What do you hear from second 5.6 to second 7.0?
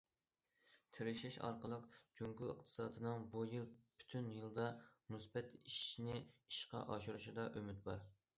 ئېشىشىنى ئىشقا